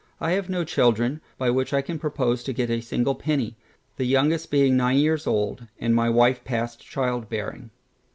[0.19, 3.55] I have no children, by which I can propose to get a single penny;
[3.97, 7.69] the youngest being nine years old, and my wife past child bearing.